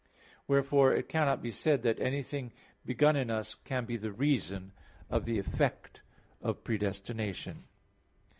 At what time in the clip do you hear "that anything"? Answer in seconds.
1.83-2.53